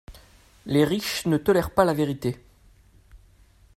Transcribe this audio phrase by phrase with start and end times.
[0.65, 2.35] Les riches ne tolèrent pas la vérité.